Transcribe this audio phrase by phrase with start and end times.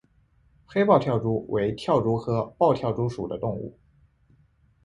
[0.65, 3.77] 黑豹跳蛛为跳蛛科豹跳蛛属的动物。